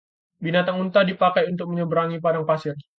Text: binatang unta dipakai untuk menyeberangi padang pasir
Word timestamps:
binatang 0.43 0.77
unta 0.83 1.01
dipakai 1.09 1.43
untuk 1.53 1.67
menyeberangi 1.69 2.17
padang 2.25 2.45
pasir 2.49 2.73